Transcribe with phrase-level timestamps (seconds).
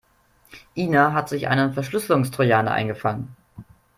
[0.73, 3.35] Ina hat sich einen Verschlüsselungstrojaner eingefangen.